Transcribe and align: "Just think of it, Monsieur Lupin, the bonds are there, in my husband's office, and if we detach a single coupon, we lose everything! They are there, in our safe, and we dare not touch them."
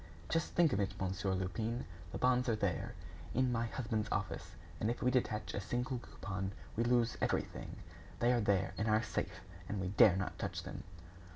"Just 0.29 0.53
think 0.55 0.73
of 0.73 0.79
it, 0.79 0.99
Monsieur 0.99 1.35
Lupin, 1.35 1.85
the 2.11 2.17
bonds 2.17 2.49
are 2.49 2.55
there, 2.55 2.95
in 3.35 3.51
my 3.51 3.67
husband's 3.67 4.09
office, 4.11 4.55
and 4.79 4.89
if 4.89 5.03
we 5.03 5.11
detach 5.11 5.53
a 5.53 5.61
single 5.61 5.99
coupon, 5.99 6.53
we 6.75 6.83
lose 6.83 7.17
everything! 7.21 7.75
They 8.19 8.33
are 8.33 8.41
there, 8.41 8.73
in 8.79 8.87
our 8.87 9.03
safe, 9.03 9.41
and 9.69 9.79
we 9.79 9.89
dare 9.89 10.15
not 10.15 10.39
touch 10.39 10.63
them." 10.63 10.85